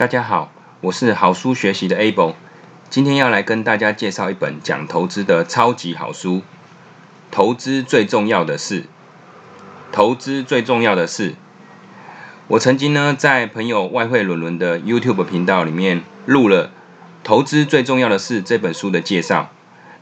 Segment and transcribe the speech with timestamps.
[0.00, 2.34] 大家好，我是好书学习的 Able，
[2.88, 6.42] 今天要来跟大家介绍一本讲投资的超级好书。
[7.32, 8.84] 投资最重要的是，
[9.90, 11.34] 投资最重要的是，
[12.46, 16.68] 我曾经呢在朋友外汇伦伦的 YouTube 频道里面录了
[17.24, 19.50] 《投资最重要的是》这本书的介绍，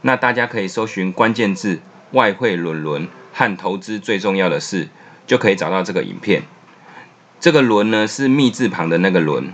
[0.03, 1.79] 那大家可以搜寻关键字
[2.13, 4.89] “外汇伦伦”和“投资最重要的是”，
[5.25, 6.43] 就可以找到这个影片。
[7.39, 9.51] 这个“伦”呢是“密”字旁的那个“伦”。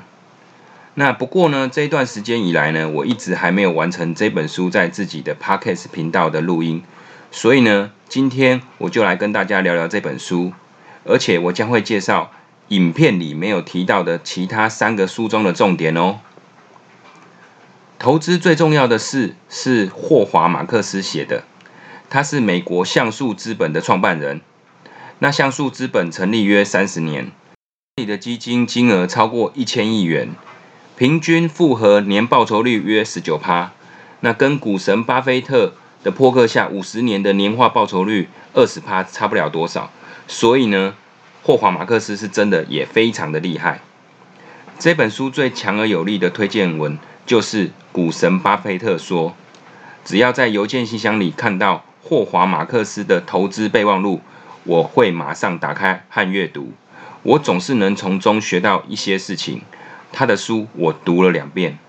[0.95, 6.83] 那不过呢，这一段时间以来呢，我一直还没有完成这本书在自己的 Podcast 频道的录音，
[7.31, 10.53] 所以呢，今天我就来跟大家聊聊这本书，
[11.03, 12.31] 而且我将会介绍
[12.67, 16.19] 影片里没有提到的其他三个书中的重点哦。
[17.97, 21.43] 投资最重要的事是霍华马克思写的，
[22.09, 24.41] 他是美国橡树资本的创办人。
[25.17, 27.31] 那橡树资本成立约三十年，
[27.95, 30.35] 里的基金金额超过一千亿元。
[30.95, 33.71] 平均复合年报酬率约十九趴，
[34.19, 35.73] 那跟股神巴菲特
[36.03, 39.89] 的破克下五十年的年化报酬率二十趴差不了多少。
[40.27, 40.93] 所以呢，
[41.41, 43.81] 霍华马克思是真的也非常的厉害。
[44.77, 49.35] 这本书最强而有力的推荐文就是股神巴菲特说
[50.05, 54.21] ：“只要在邮件信箱里看到霍华马克思的投资备忘录，
[54.63, 56.71] 我会马上打开和阅读。
[57.23, 59.63] 我总是能从中学到一些事情。”
[60.13, 61.79] 他的书我读了两遍，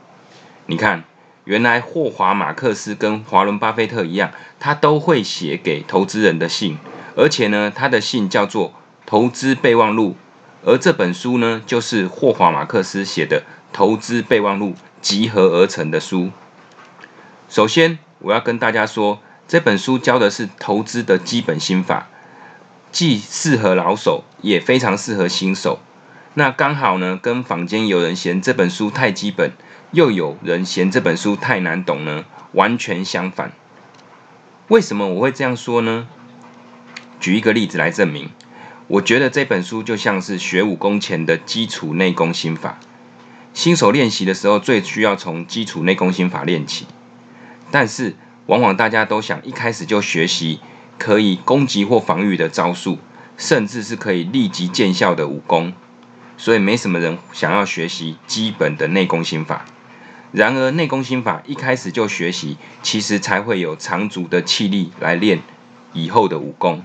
[0.67, 1.05] 你看，
[1.44, 6.78] 原来霍华马克思跟华伦巴菲特一样，他都会写给投资人的信，
[7.14, 8.72] 而且呢，他的信叫做
[9.05, 10.17] 投资备忘录，
[10.64, 13.42] 而这本书呢，就是霍华马克思写的
[13.75, 16.30] 投资备忘录集合而成的书。
[17.50, 22.08] 首先，我要跟大家说，这本书教的是投资的基本心法，
[22.91, 25.78] 既适合老手，也非常适合新手。
[26.37, 29.53] 那刚好呢，跟坊间有人嫌这本书太基本，
[29.93, 33.53] 又有人嫌这本书太难懂呢，完全相反。
[34.67, 36.09] 为什么我会这样说呢？
[37.20, 38.31] 举一个例子来证明。
[38.89, 42.81] 我觉得这本书就像是学武功前的基础内功心法。
[43.53, 46.87] 新手练习的时候，最需要从基础内功心法练起。
[47.70, 48.17] 但是，
[48.47, 50.58] 往往大家都想一开始就学习
[50.98, 52.98] 可以攻击或防御的招数，
[53.39, 55.73] 甚至是可以立即见效的武功。
[56.36, 59.64] 所以没什么人想要学习基本的内功心法。
[60.33, 65.40] 然而内功心法一开始就学习，其实才会有长足的气力来练
[65.92, 66.83] 以后的武功。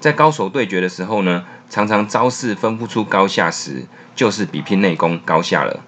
[0.00, 5.84] 在高手对决的时候呢，常常招式分不出高下时，就是比拼内功高下了。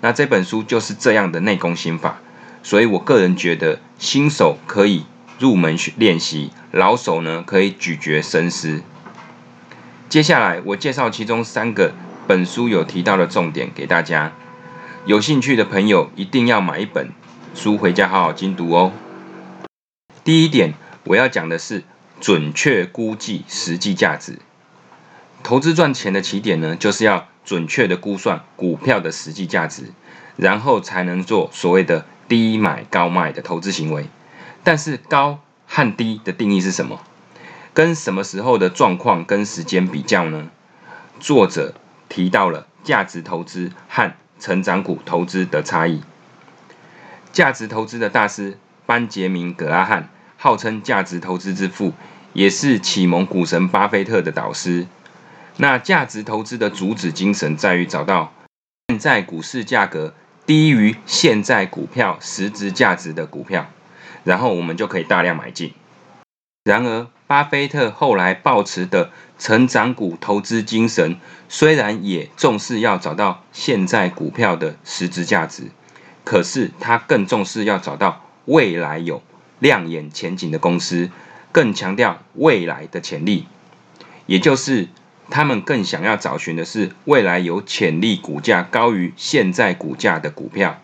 [0.00, 2.18] 那这本书就是这样的内功心法。
[2.62, 5.04] 所以我个人觉得，新手可以
[5.38, 8.82] 入门练习，老手呢可以咀嚼深思。
[10.08, 11.92] 接下来我介绍其中三个。
[12.26, 14.32] 本书有提到的重点给大家，
[15.04, 17.12] 有兴趣的朋友一定要买一本
[17.54, 18.92] 书回家好好精读哦。
[20.24, 21.84] 第一点，我要讲的是
[22.20, 24.40] 准确估计实际价值。
[25.44, 29.92] 投资赚钱的起点呢，就是要准确的估算股票的实际价值，
[30.34, 34.08] 然后才能做所谓的低买高卖的投资行为。
[34.64, 35.38] 但是高
[35.68, 37.00] 和低的定义是什么？
[37.72, 40.48] 跟什么时候的状况跟时间比较呢？
[41.20, 41.74] 作者。
[42.08, 46.02] 提到了价值投资和成长股投资的差异。
[47.32, 51.92] 价值投资的大师班杰明·格拉汉号称价值投资之父，
[52.32, 54.86] 也是启蒙股神巴菲特的导师。
[55.58, 58.32] 那价值投资的主旨精神在于找到
[58.88, 60.14] 现在股市价格
[60.44, 63.66] 低于现在股票实质价值的股票，
[64.24, 65.72] 然后我们就可以大量买进。
[66.64, 75.64] 然而，巴菲特后来抱持的成长股投资精神，虽然也重视要找到现在股票的实质价值，
[76.24, 79.22] 可是他更重视要找到未来有
[79.58, 81.10] 亮眼前景的公司，
[81.52, 83.46] 更强调未来的潜力，
[84.24, 84.88] 也就是
[85.28, 90.80] 他们更想要找寻的是未来有潜力股价高于现在股价的股票。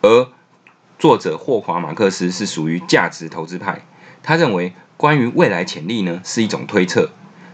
[0.00, 0.28] 而
[0.98, 3.82] 作者霍华马克思是属于价值投资派，
[4.22, 4.72] 他认为。
[5.00, 7.08] 关于未来潜力呢，是一种推测，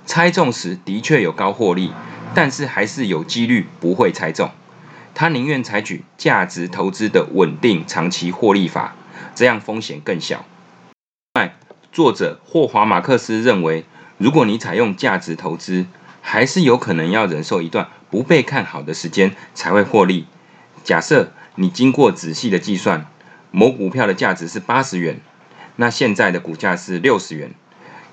[0.07, 1.93] 猜中时的确有高获利，
[2.33, 4.51] 但是还是有几率不会猜中。
[5.15, 8.95] 他宁愿采取价值投资的稳定长期获利法，
[9.35, 10.45] 这样风险更小。
[11.35, 11.57] 外，
[11.91, 13.85] 作者霍华马克思认为，
[14.17, 15.87] 如果你采用价值投资，
[16.23, 20.27] 还是有可能要忍受一段不被看好的时间才会获利。
[20.85, 23.07] 假设你经过仔细的计算，
[23.51, 25.21] 某股票的价值是八十元。
[25.77, 27.51] 那现在的股价是六十元，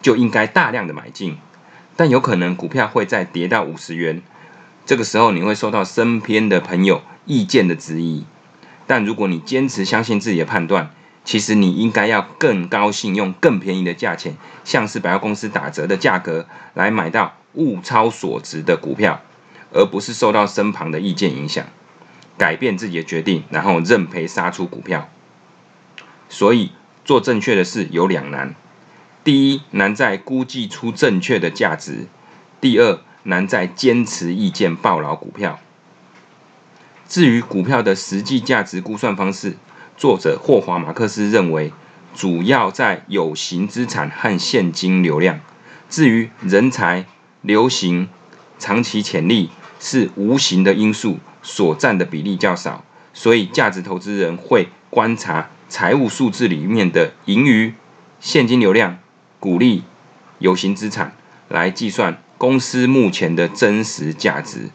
[0.02, 1.38] 就应该大量的买进，
[1.96, 4.22] 但有可能股票会再跌到五十元，
[4.86, 8.26] 这个时候你会受到身边的朋友意见的质疑。
[8.86, 10.90] 但如果你坚持相信自己的判断，
[11.24, 14.36] 其实你应该要更高兴，用更便宜的价钱，
[14.66, 19.22] 像是百货公司打折的价格来买到物超所值的股票，
[19.72, 21.66] 而不是受到身旁的意见影响，
[22.38, 25.08] 改变自己的决定，然后认赔杀出股票。
[26.28, 26.72] 所以
[27.06, 28.54] 做正确的事有两难：
[29.24, 32.08] 第一，难在估计出正确的价值；
[32.60, 35.62] 第二，难在坚持意见抱牢股票。
[37.08, 39.56] 至于股票的实际价值估算方式，
[39.96, 41.72] 作者霍华马克思认为，
[42.14, 45.40] 主要在有形资产和现金流量。
[45.90, 47.06] 至于人才、
[47.42, 48.10] 流行、
[48.60, 49.50] 长期潜力
[49.80, 52.84] 是无形的因素，所占的比例较少。
[53.14, 57.74] 所以，价值投资人会观察财务数字里面的盈余、
[58.20, 58.98] 现金流量、
[59.44, 59.84] 股利、
[60.40, 61.18] 有形资产
[61.50, 64.70] 来计算公司目前的真实价值。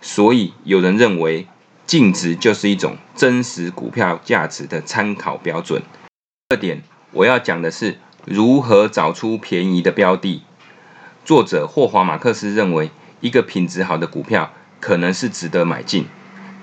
[0.00, 1.48] 所以，有人认为。
[1.84, 5.82] 净值就是一种真实股票价值的参考标准。
[6.48, 10.42] 第二点，我要讲的是如何找出便宜的标的。
[11.24, 12.90] 作者霍华马克思认为，
[13.20, 16.06] 一个品质好的股票可能是值得买进，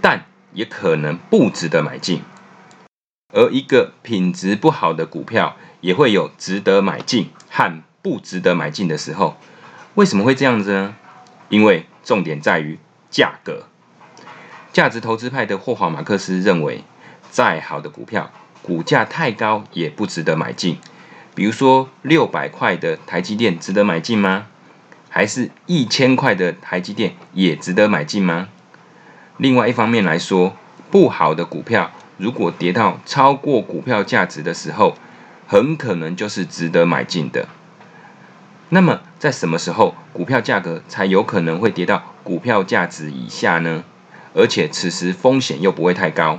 [0.01, 2.21] 但也可能不值得买进；
[3.33, 9.37] 而一个品质不好的股票也会有值得买进和不值得买进的时候。
[9.95, 10.95] 为什么会这样子呢？
[11.49, 12.79] 因为重点在于
[13.09, 13.63] 价格。
[14.71, 16.83] 价值投资派的霍华马克思认为，
[17.31, 18.31] 再好的股票，
[18.61, 20.77] 股价太高也不值得买进。
[21.35, 24.45] 比如说，六百块的台积电值得买进吗？
[25.09, 28.47] 还是一千块的台积电也值得买进吗？
[29.37, 30.55] 另外一方面来说，
[30.91, 34.95] 不好的股票如果跌到超过股票价值的时候，
[35.51, 37.47] 很可能就是值得买进的。
[38.69, 43.83] 那么，在什么时候股票价格才有可能会跌到股票价值以下呢？
[44.35, 46.37] 而且此时风险又不会太高。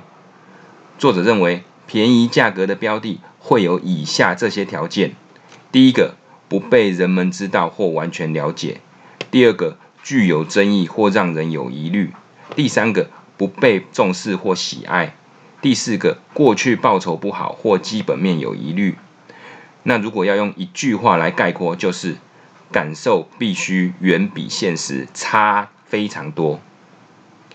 [0.96, 5.16] 作者认为，便宜价格的标的会有以下这些条件：
[5.72, 6.14] 第一个，
[6.48, 8.76] 不被人们知道或完全了解；
[9.32, 12.12] 第二个，具有争议或让人有疑虑；
[12.54, 15.14] 第三个，不被重视或喜爱；
[15.60, 18.96] 第四个，过去报酬不好或基本面有疑虑。
[19.82, 22.16] 那如果要用一句话来概括，就是
[22.72, 26.60] 感受必须远比现实差非常多。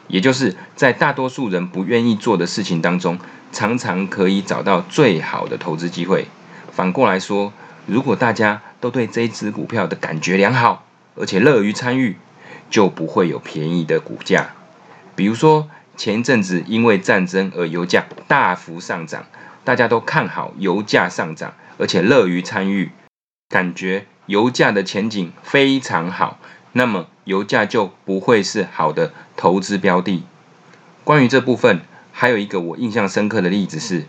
[0.08, 3.18] 也就是在大多数人不愿意做的事情当中，
[3.52, 6.28] 常常可以找到最好的投资机会。
[6.72, 7.52] 反过来说，
[7.88, 10.86] 如果大家都对这只股票的感觉良好，
[11.16, 12.18] 而且乐于参与，
[12.70, 14.50] 就不会有便宜的股价。
[15.16, 19.26] 比如说前一阵子因为战争而油价大幅上涨，
[19.64, 22.92] 大家都看好油价上涨，而且乐于参与，
[23.50, 26.40] 感觉油价的前景非常好。
[26.74, 30.24] 那么油价就不会是好的投资标的。
[31.04, 31.82] 关于这部分，
[32.12, 34.06] 还有一个我印象深刻的例子是，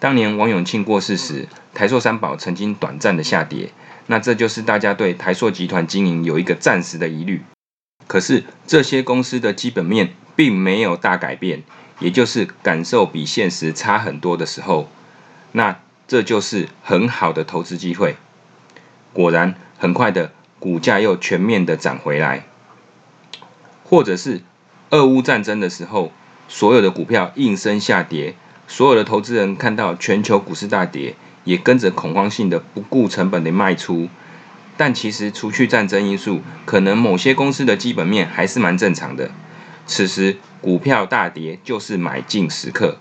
[0.00, 3.70] 当年王永庆过世时，台塑三宝曾经短暂的下跌。
[4.08, 7.42] 那这就是大家对台塑集团经营有一个暂时的疑虑。
[8.06, 11.62] 可是这些公司的基本面并没有大改变，
[12.00, 14.88] 也就是感受比现实差很多的时候，
[15.52, 18.16] 那这就是很好的投资机会。
[19.12, 20.32] 果然，很快的。
[20.58, 22.46] 股价又全面的涨回来，
[23.82, 24.42] 或者是
[24.90, 26.12] 俄乌战争的时候，
[26.46, 28.36] 所有的股票应声下跌，
[28.68, 34.08] 所有的投资人看到全球股市大跌，也跟着恐慌性的不顾成本的卖出。
[34.76, 39.30] 但其实除去战争因素，可能某些公司的基本面还是蛮正常的。
[39.86, 42.98] 此时股票大跌就是买进时刻。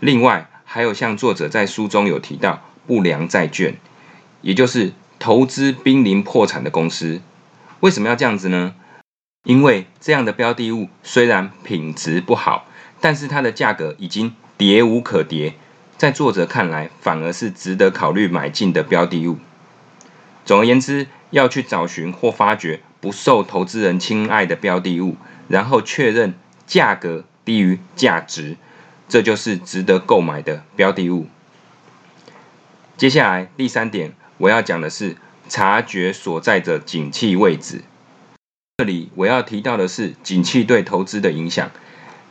[0.00, 3.76] 另外还有像作者在书中有提到不良债券，
[4.40, 4.92] 也就是。
[5.18, 7.20] 投资濒临破产的公司，
[7.78, 8.74] 为什么要这样子呢？
[9.44, 12.66] 因为这样的标的物虽然品质不好，
[13.00, 15.54] 但是它的价格已经跌无可跌，
[15.96, 19.38] 在作者看来，反而是值得考虑买进的标的物。
[20.44, 25.16] 总而言之，要去找寻或发掘不受投资人青睐的标的物，
[25.48, 26.34] 然后确认
[26.66, 28.56] 价格低于价值，
[29.08, 31.26] 这就是值得购买的标的物。
[32.96, 34.14] 接下来第三点。
[34.38, 35.16] 我要讲的是
[35.48, 37.82] 察觉所在的景气位置。
[38.78, 41.70] 这里我要提到的是景气对投资的影响。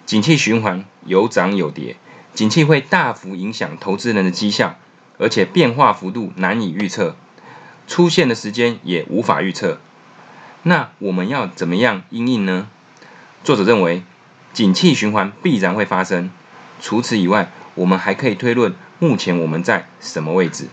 [0.05, 1.95] 景气循环有涨有跌，
[2.33, 4.77] 景气会大幅影响投资人的绩效，
[5.19, 7.15] 而且变化幅度难以预测，
[7.91, 9.77] 出现的时间也无法预测。
[10.63, 12.69] 那我们要怎么样应应呢？
[13.43, 14.03] 作者认为，
[14.53, 16.31] 景气循环必然会发生。
[16.79, 20.69] 除此以外，我们还可以推论目前我们在什么位置。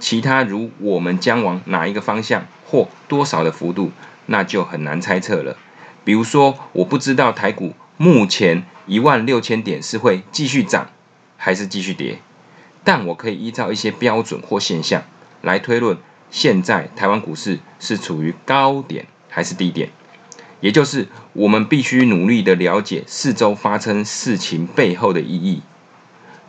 [0.00, 3.92] 其他如我们将往哪一个方向或多少的幅度，
[4.26, 5.56] 那就很难猜测了。
[6.02, 10.90] 比如说，我不知道台股目前一万六千点是会继续涨
[11.36, 12.18] 还是继续跌，
[12.82, 15.04] 但我可以依照一些标准或现象
[15.40, 15.96] 来推论，
[16.30, 19.90] 现在台湾股市是处于高点还是低点。
[20.60, 25.62] 也就是我们必须努力的了解四周发生事情背后的意义。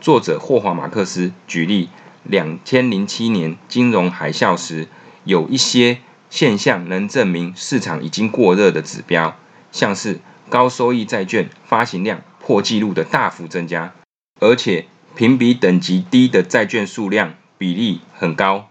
[0.00, 1.88] 作者霍华马克思举例，
[2.24, 4.88] 两千零七年金融海啸时，
[5.24, 9.36] 有一些现象能证明市场已经过热的指标，
[9.70, 10.18] 像是
[10.48, 13.92] 高收益债券发行量破纪录的大幅增加，
[14.40, 18.69] 而且评比等级低的债券数量比例很高。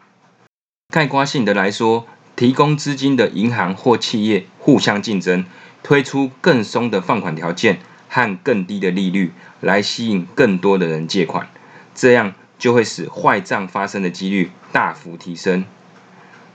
[0.91, 5.45] 概括性的来说，提供资金的银行或企业互相竞争，
[5.83, 7.77] 推出更松的放款条件
[8.07, 9.31] 和更低的利率，
[9.61, 11.47] 来吸引更多的人借款，
[11.93, 15.63] 这样就会使坏账发生的几率大幅提升。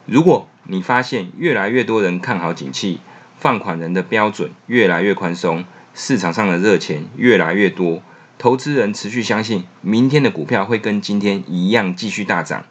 [0.04, 2.98] 如果你发现越来越多人看好景气，
[3.38, 5.64] 放款人的标准越来越宽松，
[5.94, 8.02] 市场上的热钱越来越多，
[8.36, 12.64] 投资人持续相信明天的股票会跟今天一样继续大涨。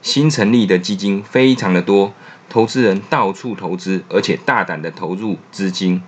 [0.00, 2.14] 新成立的基金非常的多，
[2.48, 6.02] 投资人到处投资，而且大胆的投入资金。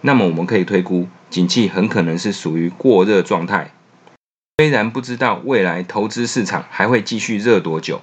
[0.00, 3.72] 那么我们可以推估，景气很可能是属于过热状态。
[4.58, 8.00] 虽然不知道未来投资市场还会继续热多久，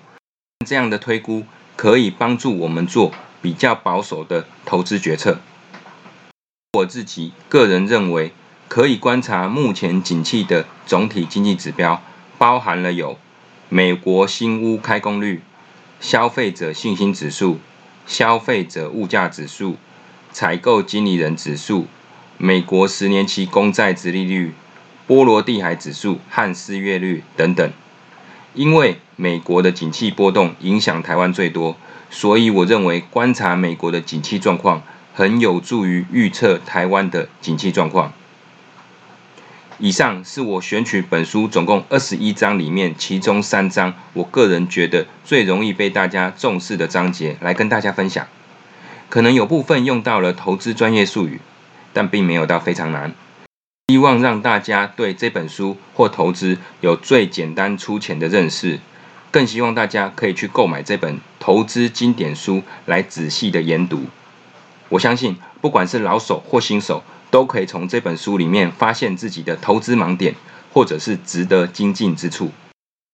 [0.66, 1.44] 这样的推估
[1.76, 3.12] 可以帮助我们做
[3.42, 5.40] 比较保守的投资决策。
[6.74, 8.34] 我自己个人认为，
[8.68, 12.02] 可以观察目前景气的总体经济指标，
[12.38, 13.18] 包含了有。
[13.76, 15.42] 美国新屋开工率、
[16.00, 17.58] 消费者信心指数、
[18.06, 19.78] 消费者物价指数、
[20.32, 21.88] 采购经理人指数、
[22.38, 24.54] 美国十年期公债殖利率、
[25.08, 27.68] 波罗的海指数和失业率等等。
[28.54, 31.76] 因为美国的景气波动影响台湾最多，
[32.12, 34.84] 所以我认为观察美国的景气状况
[35.16, 38.14] 很有助于预测台湾的景气状况。
[39.80, 48.28] 以上是我选取本书总共二十一章里面，其中三章我个人觉得最容易被大家重视的章节来跟大家分享。
[49.10, 51.42] 可能有部分用到了投资专业术语，
[51.92, 53.14] 但并没有到非常难。
[53.90, 58.80] 希望让大家对这本书或投资有最简单粗浅的认识，
[59.32, 64.04] 更希望大家可以去购买这本投资经典书来仔细的研读。
[64.94, 67.04] 我相信，不管是老手或新手。
[67.32, 70.36] 都可以从这本书里面发现自己的投资盲点，
[70.72, 72.52] 或者是值得精进之处。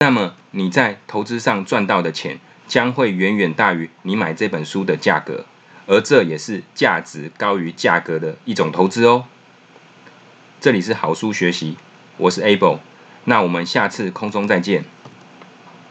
[0.01, 5.45] 那么你在投资上赚到的钱，将会远远大于你买这本书的价格，
[5.87, 9.23] 而这也是价值高于价格的一种投资哦。
[10.59, 11.77] 这里是好书学习，
[12.17, 12.79] 我是 Able，
[13.23, 14.83] 那我们下次空中再见。